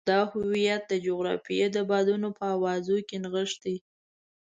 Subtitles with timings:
[0.09, 3.75] دا هویت د جغرافیې د بادونو په اوازونو کې نغښتی.